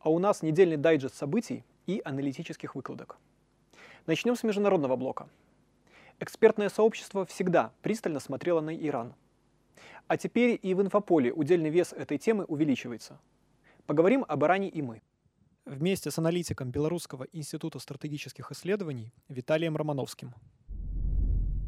А 0.00 0.10
у 0.10 0.18
нас 0.18 0.42
недельный 0.42 0.76
дайджест 0.76 1.16
событий 1.16 1.64
и 1.86 2.00
аналитических 2.04 2.74
выкладок. 2.74 3.18
Начнем 4.06 4.36
с 4.36 4.42
международного 4.42 4.96
блока. 4.96 5.28
Экспертное 6.20 6.68
сообщество 6.68 7.26
всегда 7.26 7.72
пристально 7.82 8.20
смотрело 8.20 8.60
на 8.60 8.74
Иран. 8.74 9.14
А 10.06 10.16
теперь 10.16 10.58
и 10.62 10.74
в 10.74 10.82
инфополе 10.82 11.32
удельный 11.32 11.70
вес 11.70 11.92
этой 11.92 12.18
темы 12.18 12.44
увеличивается. 12.44 13.18
Поговорим 13.86 14.24
об 14.26 14.44
Иране 14.44 14.68
и 14.68 14.82
мы. 14.82 15.02
Вместе 15.64 16.10
с 16.10 16.18
аналитиком 16.18 16.70
Белорусского 16.70 17.26
института 17.32 17.78
стратегических 17.78 18.50
исследований 18.52 19.12
Виталием 19.28 19.76
Романовским. 19.76 20.32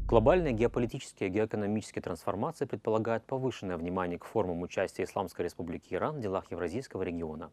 Глобальные 0.07 0.53
геополитические 0.53 1.29
и 1.29 1.31
геоэкономические 1.31 2.01
трансформации 2.01 2.65
предполагают 2.65 3.25
повышенное 3.25 3.77
внимание 3.77 4.19
к 4.19 4.25
формам 4.25 4.61
участия 4.61 5.03
Исламской 5.03 5.45
Республики 5.45 5.93
Иран 5.93 6.17
в 6.17 6.19
делах 6.19 6.51
Евразийского 6.51 7.03
региона. 7.03 7.51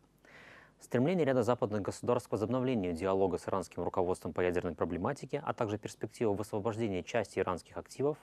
Стремление 0.81 1.25
ряда 1.25 1.43
западных 1.43 1.83
государств 1.83 2.29
к 2.29 2.33
возобновлению 2.33 2.93
диалога 2.93 3.39
с 3.39 3.49
иранским 3.49 3.83
руководством 3.83 4.33
по 4.33 4.41
ядерной 4.41 4.75
проблематике, 4.75 5.43
а 5.45 5.53
также 5.53 5.77
перспектива 5.77 6.33
высвобождения 6.33 7.03
части 7.03 7.41
иранских 7.41 7.77
активов 7.77 8.17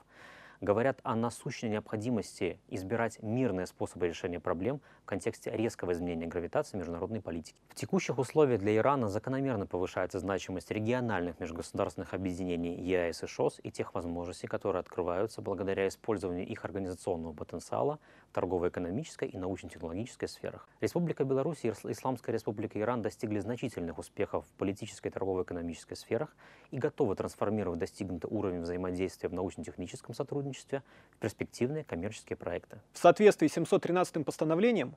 говорят 0.60 1.00
о 1.02 1.14
насущной 1.14 1.70
необходимости 1.70 2.58
избирать 2.68 3.22
мирные 3.22 3.66
способы 3.66 4.08
решения 4.08 4.40
проблем 4.40 4.80
в 5.02 5.06
контексте 5.06 5.50
резкого 5.50 5.92
изменения 5.92 6.26
гравитации 6.26 6.76
международной 6.76 7.20
политики. 7.20 7.56
В 7.68 7.74
текущих 7.74 8.18
условиях 8.18 8.60
для 8.60 8.76
Ирана 8.76 9.08
закономерно 9.08 9.66
повышается 9.66 10.18
значимость 10.18 10.70
региональных 10.70 11.38
межгосударственных 11.38 12.14
объединений 12.14 12.74
ЕАЭС 12.74 13.22
и 13.22 13.26
ШОС 13.26 13.60
и 13.62 13.70
тех 13.70 13.94
возможностей, 13.94 14.46
которые 14.46 14.80
открываются 14.80 15.42
благодаря 15.42 15.86
использованию 15.88 16.46
их 16.46 16.64
организационного 16.64 17.32
потенциала 17.32 17.98
в 18.30 18.34
торгово-экономической 18.34 19.28
и 19.28 19.38
научно-технологической 19.38 20.28
сферах. 20.28 20.68
Республика 20.80 21.24
Беларусь 21.24 21.64
и 21.64 21.68
Исламская 21.68 22.32
республика 22.32 22.80
Иран 22.80 23.02
достигли 23.02 23.38
значительных 23.38 23.98
успехов 23.98 24.44
в 24.46 24.58
политической 24.58 25.10
торгово-экономической 25.10 25.94
сферах 25.94 26.34
и 26.70 26.78
готовы 26.78 27.14
трансформировать 27.14 27.78
достигнутый 27.78 28.30
уровень 28.30 28.60
взаимодействия 28.60 29.28
в 29.28 29.34
научно-техническом 29.34 30.14
сотрудничестве 30.14 30.45
в 30.52 31.18
перспективные 31.18 31.84
коммерческие 31.84 32.36
проекты. 32.36 32.80
В 32.92 32.98
соответствии 32.98 33.46
с 33.46 33.52
713 33.52 34.24
постановлением 34.24 34.94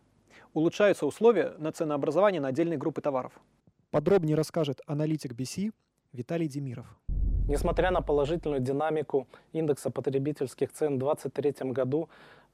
улучшаются 0.53 1.05
условия 1.05 1.53
на 1.57 1.71
ценообразование 1.71 2.41
на 2.41 2.49
отдельные 2.49 2.77
группы 2.77 3.01
товаров. 3.01 3.33
Подробнее 3.91 4.35
расскажет 4.35 4.81
аналитик 4.85 5.33
BC 5.33 5.71
Виталий 6.13 6.47
Демиров. 6.47 6.87
Несмотря 7.47 7.89
на 7.89 8.01
положительную 8.01 8.61
динамику 8.61 9.27
индекса 9.53 9.89
потребительских 9.89 10.71
цен 10.71 10.95
в 10.95 10.99
2023 10.99 11.71
году, 11.71 12.09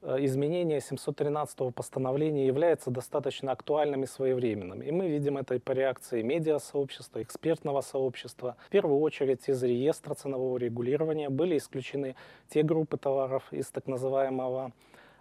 э, 0.05 0.23
изменение 0.25 0.79
713 0.79 1.73
постановления 1.75 2.47
является 2.47 2.91
достаточно 2.91 3.51
актуальным 3.51 4.03
и 4.03 4.07
своевременным. 4.07 4.81
И 4.81 4.91
мы 4.91 5.09
видим 5.09 5.37
это 5.37 5.55
и 5.55 5.59
по 5.59 5.73
реакции 5.73 6.21
медиасообщества, 6.21 7.21
экспертного 7.21 7.81
сообщества. 7.81 8.55
В 8.65 8.69
первую 8.69 8.99
очередь 8.99 9.49
из 9.49 9.61
реестра 9.63 10.13
ценового 10.13 10.57
регулирования 10.57 11.29
были 11.29 11.57
исключены 11.57 12.15
те 12.49 12.63
группы 12.63 12.97
товаров 12.97 13.43
из 13.51 13.67
так 13.69 13.87
называемого 13.87 14.71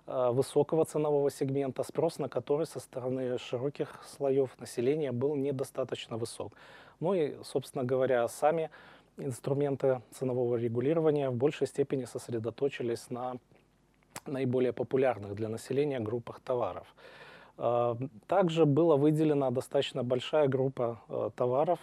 Э, 0.07 0.31
высокого 0.33 0.85
ценового 0.85 1.31
сегмента, 1.31 1.83
спрос 1.83 2.19
на 2.19 2.29
который 2.29 2.67
со 2.67 2.79
стороны 2.79 3.39
широких 3.39 4.03
слоев 4.07 4.51
населения 4.61 5.13
был 5.13 5.35
недостаточно 5.35 6.19
высок. 6.19 6.53
Ну 7.01 7.15
и, 7.15 7.37
собственно 7.43 7.85
говоря, 7.85 8.29
сами 8.29 8.71
инструменты 9.17 10.03
ценового 10.11 10.57
регулирования 10.57 11.31
в 11.31 11.37
большей 11.37 11.67
степени 11.67 12.05
сосредоточились 12.05 13.09
на 13.09 13.39
наиболее 14.28 14.72
популярных 14.72 15.34
для 15.34 15.48
населения 15.48 16.00
группах 16.00 16.41
товаров. 16.41 16.86
Э, 17.58 17.97
также 18.27 18.64
была 18.64 18.97
выделена 18.97 19.50
достаточно 19.50 20.03
большая 20.03 20.48
группа 20.48 21.00
э, 21.08 21.30
товаров, 21.36 21.78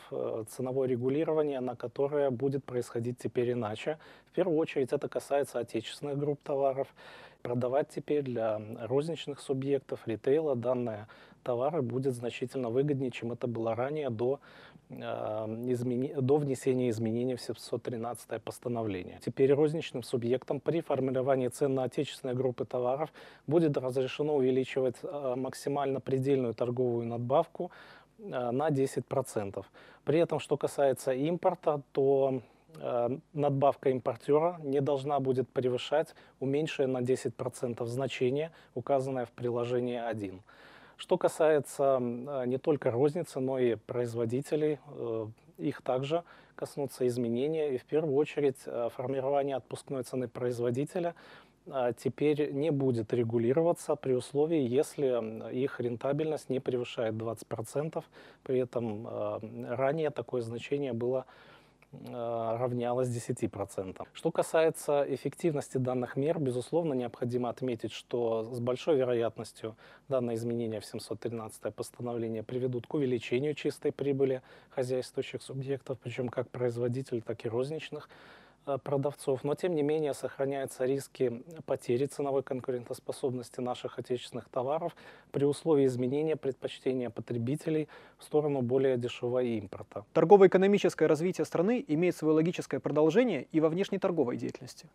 ценовое 0.50 0.88
регулирование, 0.88 1.60
на 1.60 1.76
которое 1.76 2.30
будет 2.30 2.64
происходить 2.64 3.18
теперь 3.18 3.52
иначе. 3.52 3.98
В 4.32 4.36
первую 4.36 4.58
очередь 4.58 4.94
это 4.94 5.08
касается 5.08 5.60
отечественных 5.60 6.18
групп 6.18 6.40
товаров 6.44 6.88
продавать 7.42 7.90
теперь 7.90 8.24
для 8.24 8.62
розничных 8.82 9.40
субъектов, 9.40 10.08
ритейла 10.08 10.56
данные 10.56 11.08
товары 11.44 11.82
будет 11.82 12.14
значительно 12.14 12.70
выгоднее, 12.70 13.12
чем 13.12 13.32
это 13.32 13.48
было 13.48 13.76
ранее 13.76 14.10
до, 14.10 14.40
э, 14.90 14.96
измени... 14.96 16.14
до 16.14 16.38
внесения 16.38 16.90
изменений 16.90 17.36
в 17.36 17.42
713 17.42 18.42
постановление. 18.42 19.20
Теперь 19.26 19.54
розничным 19.54 20.04
субъектам 20.04 20.60
при 20.60 20.82
формировании 20.82 21.50
цен 21.50 21.74
на 21.74 21.84
отечественные 21.84 22.36
группы 22.36 22.66
товаров 22.66 23.12
будет 23.48 23.78
разрешено 23.78 24.36
увеличивать 24.36 24.96
э, 25.04 25.34
максимально 25.36 26.00
предельную 26.00 26.54
торговую 26.54 27.08
надбавку 27.08 27.72
э, 28.20 28.52
на 28.52 28.70
10%. 28.70 29.66
При 30.04 30.20
этом, 30.20 30.40
что 30.40 30.58
касается 30.58 31.12
импорта, 31.12 31.82
то 31.92 32.42
надбавка 33.34 33.90
импортера 33.90 34.60
не 34.64 34.82
должна 34.82 35.20
будет 35.20 35.50
превышать 35.50 36.16
уменьшенное 36.40 37.02
на 37.02 37.06
10% 37.06 37.86
значение, 37.86 38.52
указанное 38.76 39.26
в 39.26 39.32
приложении 39.32 39.98
1. 39.98 40.42
Что 40.98 41.18
касается 41.18 41.98
э, 42.00 42.44
не 42.46 42.58
только 42.58 42.92
розницы, 42.92 43.40
но 43.40 43.58
и 43.58 43.76
производителей, 43.76 44.80
э, 44.86 45.28
их 45.58 45.82
также 45.82 46.24
коснутся 46.56 47.08
изменения. 47.08 47.74
И 47.74 47.78
в 47.78 47.86
первую 47.86 48.16
очередь 48.16 48.58
формирование 48.96 49.56
отпускной 49.56 50.04
цены 50.04 50.28
производителя 50.28 51.16
теперь 51.98 52.52
не 52.52 52.72
будет 52.72 53.14
регулироваться 53.14 53.96
при 53.96 54.14
условии, 54.14 54.68
если 54.68 55.54
их 55.54 55.80
рентабельность 55.80 56.50
не 56.50 56.60
превышает 56.60 57.14
20%. 57.14 58.04
При 58.44 58.60
этом 58.60 59.08
ранее 59.70 60.10
такое 60.10 60.42
значение 60.42 60.94
было 60.94 61.26
Э, 61.26 61.61
равнялась 61.92 63.10
10%. 63.10 64.08
Что 64.14 64.32
касается 64.32 65.06
эффективности 65.08 65.78
данных 65.78 66.16
мер, 66.16 66.40
безусловно, 66.40 66.94
необходимо 66.94 67.50
отметить, 67.50 67.92
что 67.92 68.44
с 68.44 68.60
большой 68.60 68.96
вероятностью 68.98 69.76
данные 70.08 70.38
изменения 70.38 70.80
в 70.80 70.86
713 70.86 71.74
постановление 71.76 72.44
приведут 72.44 72.88
к 72.88 72.94
увеличению 72.94 73.56
чистой 73.56 73.92
прибыли 73.92 74.42
хозяйствующих 74.70 75.42
субъектов, 75.42 75.98
причем 76.02 76.30
как 76.30 76.50
производителей, 76.50 77.22
так 77.22 77.46
и 77.46 77.50
розничных 77.50 78.10
Э, 78.10 78.41
продавцов, 78.84 79.44
но 79.44 79.56
тем 79.56 79.76
не 79.76 79.84
менее 79.84 80.14
сохраняются 80.14 80.86
риски 80.86 81.44
потери 81.66 82.06
ценовой 82.06 82.44
конкурентоспособности 82.44 83.60
наших 83.60 84.00
отечественных 84.00 84.50
товаров 84.50 84.96
при 85.32 85.46
условии 85.46 85.86
изменения 85.86 86.36
предпочтения 86.36 87.10
потребителей 87.10 87.88
в 88.18 88.24
сторону 88.24 88.62
более 88.62 88.98
дешевого 88.98 89.44
импорта. 89.44 90.06
Торгово-экономическое 90.14 91.08
развитие 91.08 91.46
страны 91.46 91.84
имеет 91.88 92.16
свое 92.16 92.36
логическое 92.36 92.80
продолжение 92.80 93.48
и 93.52 93.60
во 93.60 93.70
внешней 93.70 93.98
торговой 93.98 94.38
деятельности. 94.38 94.88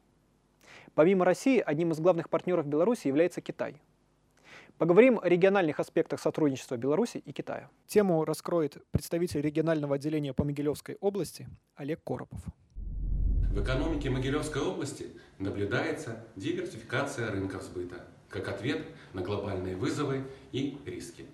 Помимо 0.95 1.25
России, 1.25 1.63
одним 1.65 1.93
из 1.93 2.01
главных 2.01 2.31
партнеров 2.31 2.67
Беларуси 2.67 3.09
является 3.09 3.41
Китай. 3.41 3.77
Поговорим 4.79 5.19
о 5.23 5.29
региональных 5.29 5.81
аспектах 5.81 6.21
сотрудничества 6.21 6.77
Беларуси 6.77 7.23
и 7.25 7.33
Китая. 7.33 7.71
Тему 7.87 8.25
раскроет 8.25 8.77
представитель 8.91 9.41
регионального 9.41 9.97
отделения 9.97 10.35
по 10.35 10.45
Могилевской 10.45 10.99
области 11.01 11.49
Олег 11.77 12.03
Коропов. 12.05 12.41
В 13.57 13.65
экономике 13.65 14.11
Могилевской 14.11 14.61
области 14.61 15.07
наблюдается 15.39 16.27
диверсификация 16.37 17.31
рынков 17.31 17.63
сбыта, 17.63 18.05
как 18.29 18.49
ответ 18.49 18.83
на 19.15 19.23
глобальные 19.23 19.77
вызовы 19.77 20.25
и 20.53 20.77
риски. 20.85 21.25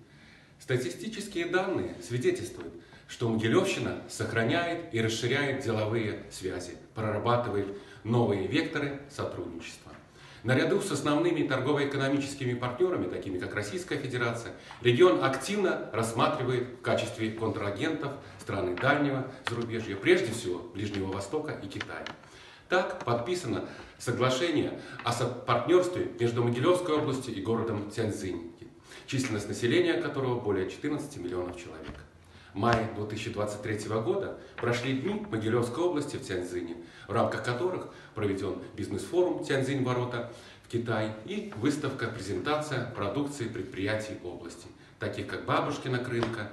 Статистические 0.57 1.47
данные 1.47 1.97
свидетельствуют, 2.01 2.75
что 3.09 3.27
Могилевщина 3.27 4.03
сохраняет 4.07 4.93
и 4.93 5.01
расширяет 5.01 5.65
деловые 5.65 6.23
связи, 6.31 6.77
прорабатывает 6.95 7.77
новые 8.05 8.47
векторы 8.47 9.01
сотрудничества. 9.09 9.91
Наряду 10.43 10.81
с 10.81 10.91
основными 10.91 11.47
торгово-экономическими 11.47 12.53
партнерами, 12.53 13.09
такими 13.09 13.37
как 13.37 13.55
Российская 13.55 13.97
Федерация, 13.97 14.51
регион 14.81 15.23
активно 15.23 15.89
рассматривает 15.93 16.67
в 16.79 16.81
качестве 16.81 17.31
контрагентов 17.31 18.11
страны 18.41 18.75
дальнего 18.75 19.31
зарубежья, 19.49 19.95
прежде 19.95 20.33
всего 20.33 20.59
Ближнего 20.73 21.13
Востока 21.13 21.53
и 21.63 21.67
Китая. 21.67 22.05
Так 22.67 23.05
подписано 23.05 23.69
соглашение 23.97 24.81
о 25.05 25.13
партнерстве 25.13 26.11
между 26.19 26.43
Могилевской 26.43 26.95
областью 26.95 27.33
и 27.33 27.41
городом 27.41 27.89
Тяньцзинь, 27.89 28.51
численность 29.07 29.47
населения 29.47 29.93
которого 29.93 30.41
более 30.41 30.69
14 30.69 31.17
миллионов 31.17 31.55
человек. 31.55 31.95
В 32.53 32.55
мае 32.55 32.87
2023 32.95 33.89
года 34.01 34.37
прошли 34.57 34.93
дни 34.93 35.25
Могилевской 35.31 35.83
области 35.83 36.17
в 36.17 36.21
Тяньцзине, 36.21 36.77
в 37.07 37.11
рамках 37.11 37.43
которых 37.43 37.87
проведен 38.13 38.59
бизнес-форум 38.77 39.43
«Тяньцзинь-ворота» 39.43 40.31
в 40.63 40.71
Китай 40.71 41.15
и 41.25 41.51
выставка, 41.57 42.07
презентация 42.07 42.91
продукции 42.91 43.47
предприятий 43.47 44.19
области, 44.23 44.67
таких 44.99 45.25
как 45.25 45.45
Бабушкина 45.45 45.97
Крынка, 45.97 46.51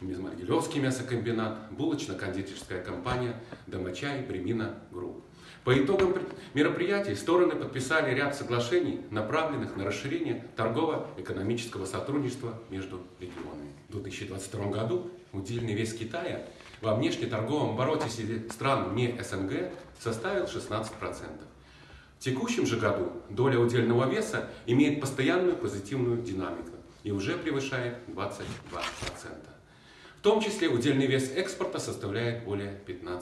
Могилевский 0.00 0.80
мясокомбинат, 0.80 1.58
булочно-кондитерская 1.72 2.82
компания 2.84 3.34
«Домочай 3.66 4.22
Бремино 4.22 4.76
Групп». 4.92 5.24
По 5.64 5.78
итогам 5.78 6.14
мероприятий 6.54 7.14
стороны 7.14 7.54
подписали 7.54 8.14
ряд 8.14 8.34
соглашений, 8.34 9.00
направленных 9.10 9.76
на 9.76 9.84
расширение 9.84 10.44
торгово-экономического 10.56 11.84
сотрудничества 11.84 12.54
между 12.70 13.02
регионами. 13.20 13.72
В 13.90 13.92
2022 13.92 14.66
году 14.66 15.10
удельный 15.32 15.74
вес 15.74 15.92
Китая 15.92 16.46
во 16.80 16.94
внешнеторговом 16.94 17.74
обороте 17.74 18.08
среди 18.08 18.48
стран 18.48 18.94
не 18.94 19.20
СНГ 19.22 19.70
составил 19.98 20.44
16%. 20.44 20.86
В 22.18 22.22
текущем 22.22 22.66
же 22.66 22.78
году 22.78 23.12
доля 23.28 23.58
удельного 23.58 24.08
веса 24.08 24.48
имеет 24.66 25.00
постоянную 25.00 25.56
позитивную 25.56 26.22
динамику 26.22 26.76
и 27.02 27.10
уже 27.10 27.36
превышает 27.36 27.98
22%. 28.08 28.30
В 30.16 30.22
том 30.22 30.40
числе 30.40 30.68
удельный 30.68 31.06
вес 31.06 31.30
экспорта 31.34 31.78
составляет 31.78 32.44
более 32.44 32.78
15%. 32.86 33.20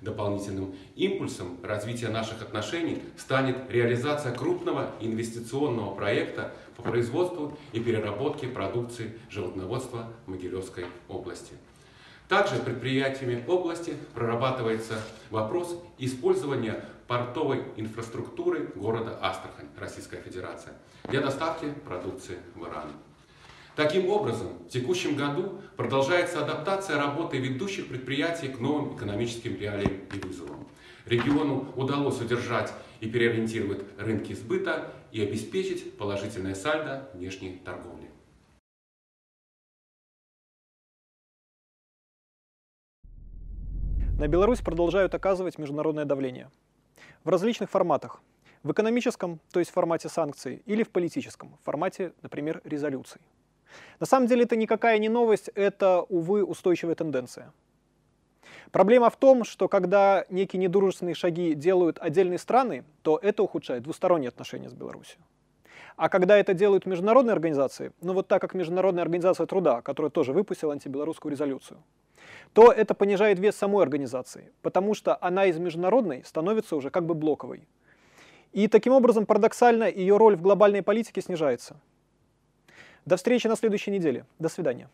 Дополнительным 0.00 0.74
импульсом 0.96 1.58
развития 1.62 2.08
наших 2.08 2.40
отношений 2.40 3.02
станет 3.18 3.56
реализация 3.70 4.34
крупного 4.34 4.90
инвестиционного 5.00 5.94
проекта 5.94 6.52
по 6.76 6.82
производству 6.82 7.58
и 7.72 7.80
переработке 7.80 8.46
продукции 8.48 9.12
животноводства 9.28 10.06
Могилевской 10.26 10.86
области. 11.08 11.52
Также 12.28 12.56
предприятиями 12.56 13.44
области 13.46 13.94
прорабатывается 14.14 15.02
вопрос 15.30 15.76
использования 15.98 16.82
портовой 17.06 17.64
инфраструктуры 17.76 18.70
города 18.76 19.18
Астрахань, 19.20 19.66
Российская 19.76 20.22
Федерация, 20.22 20.74
для 21.08 21.20
доставки 21.20 21.74
продукции 21.84 22.38
в 22.54 22.64
Иран. 22.66 22.92
Таким 23.80 24.10
образом, 24.10 24.48
в 24.66 24.68
текущем 24.68 25.16
году 25.16 25.58
продолжается 25.74 26.44
адаптация 26.44 26.98
работы 26.98 27.38
ведущих 27.38 27.88
предприятий 27.88 28.48
к 28.48 28.60
новым 28.60 28.94
экономическим 28.94 29.56
реалиям 29.56 30.02
и 30.14 30.18
вызовам. 30.20 30.68
Региону 31.06 31.72
удалось 31.76 32.20
удержать 32.20 32.74
и 33.00 33.08
переориентировать 33.08 33.80
рынки 33.96 34.34
сбыта 34.34 34.92
и 35.12 35.22
обеспечить 35.22 35.96
положительное 35.96 36.54
сальдо 36.54 37.08
внешней 37.14 37.58
торговли. 37.64 38.10
На 44.18 44.28
Беларусь 44.28 44.60
продолжают 44.60 45.14
оказывать 45.14 45.56
международное 45.56 46.04
давление. 46.04 46.50
В 47.24 47.30
различных 47.30 47.70
форматах. 47.70 48.20
В 48.62 48.72
экономическом, 48.72 49.40
то 49.50 49.58
есть 49.58 49.70
в 49.70 49.72
формате 49.74 50.10
санкций, 50.10 50.62
или 50.66 50.82
в 50.82 50.90
политическом, 50.90 51.56
в 51.62 51.64
формате, 51.64 52.12
например, 52.20 52.60
резолюций. 52.64 53.22
На 53.98 54.06
самом 54.06 54.26
деле 54.26 54.44
это 54.44 54.56
никакая 54.56 54.98
не 54.98 55.08
новость, 55.08 55.48
это, 55.54 56.02
увы, 56.02 56.44
устойчивая 56.44 56.94
тенденция. 56.94 57.52
Проблема 58.72 59.10
в 59.10 59.16
том, 59.16 59.44
что 59.44 59.68
когда 59.68 60.24
некие 60.30 60.60
недружественные 60.60 61.14
шаги 61.14 61.54
делают 61.54 61.98
отдельные 62.00 62.38
страны, 62.38 62.84
то 63.02 63.18
это 63.20 63.42
ухудшает 63.42 63.82
двусторонние 63.82 64.28
отношения 64.28 64.68
с 64.68 64.74
Беларусью. 64.74 65.20
А 65.96 66.08
когда 66.08 66.38
это 66.38 66.54
делают 66.54 66.86
международные 66.86 67.32
организации, 67.32 67.92
ну 68.00 68.14
вот 68.14 68.28
так 68.28 68.40
как 68.40 68.54
Международная 68.54 69.02
организация 69.02 69.46
труда, 69.46 69.82
которая 69.82 70.10
тоже 70.10 70.32
выпустила 70.32 70.72
антибелорусскую 70.72 71.30
резолюцию, 71.30 71.82
то 72.54 72.72
это 72.72 72.94
понижает 72.94 73.38
вес 73.38 73.56
самой 73.56 73.82
организации, 73.82 74.52
потому 74.62 74.94
что 74.94 75.18
она 75.20 75.46
из 75.46 75.58
международной 75.58 76.24
становится 76.24 76.76
уже 76.76 76.90
как 76.90 77.04
бы 77.04 77.14
блоковой. 77.14 77.66
И 78.52 78.66
таким 78.66 78.92
образом, 78.92 79.26
парадоксально, 79.26 79.90
ее 79.90 80.16
роль 80.16 80.36
в 80.36 80.42
глобальной 80.42 80.82
политике 80.82 81.20
снижается. 81.20 81.76
До 83.10 83.16
встречи 83.16 83.48
на 83.48 83.56
следующей 83.56 83.90
неделе. 83.90 84.24
До 84.38 84.48
свидания. 84.48 84.88